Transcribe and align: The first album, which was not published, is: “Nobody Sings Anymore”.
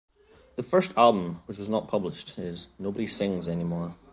The 0.55 0.63
first 0.63 0.97
album, 0.97 1.43
which 1.45 1.59
was 1.59 1.69
not 1.69 1.87
published, 1.87 2.39
is: 2.39 2.65
“Nobody 2.79 3.05
Sings 3.05 3.47
Anymore”. 3.47 3.97